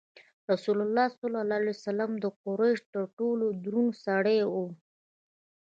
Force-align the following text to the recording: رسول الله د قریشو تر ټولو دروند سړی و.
رسول 0.51 0.77
الله 0.85 1.05
د 2.23 2.25
قریشو 2.43 2.87
تر 2.93 3.03
ټولو 3.17 3.45
دروند 3.65 3.91
سړی 4.05 4.39
و. 4.51 4.53